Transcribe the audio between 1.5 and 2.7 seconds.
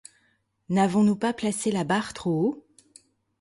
la barre trop haut?